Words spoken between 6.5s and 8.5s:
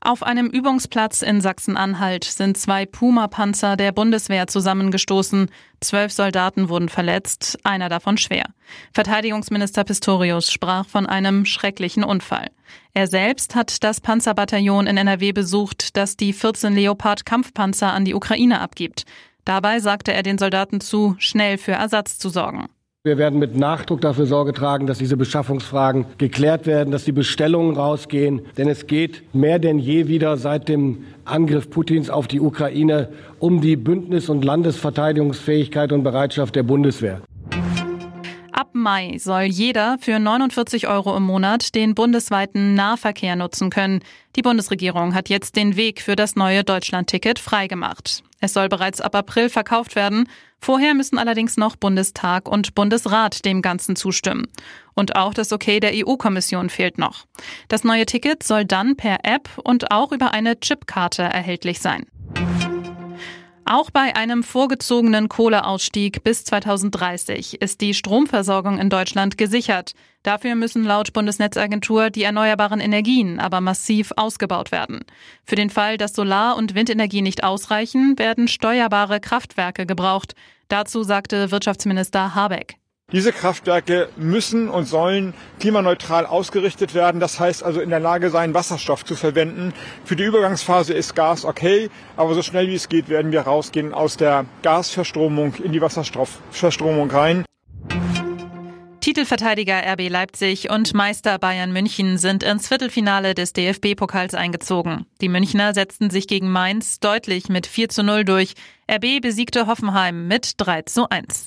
wurden verletzt, einer davon schwer.